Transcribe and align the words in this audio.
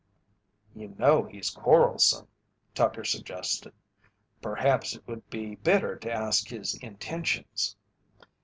"You 0.73 0.95
know 0.97 1.25
he's 1.25 1.51
quarrelsome," 1.51 2.27
Tucker 2.73 3.03
suggested. 3.03 3.71
"Perhaps 4.41 4.95
it 4.95 5.07
would 5.07 5.29
be 5.29 5.57
better 5.57 5.95
to 5.97 6.11
ask 6.11 6.47
his 6.47 6.73
intentions." 6.79 7.75